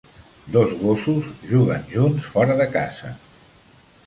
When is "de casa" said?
2.63-3.13